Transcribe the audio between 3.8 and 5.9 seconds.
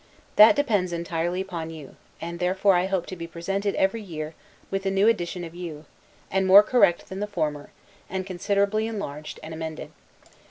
year, with a new edition of you,